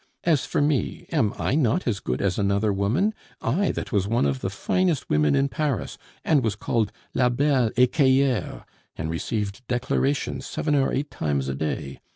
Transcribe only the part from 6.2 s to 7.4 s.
and was called La